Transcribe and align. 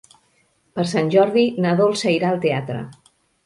Per 0.79 0.85
Sant 0.93 1.11
Jordi 1.17 1.45
na 1.67 1.77
Dolça 1.85 2.17
irà 2.19 2.33
al 2.33 2.43
teatre. 2.49 2.83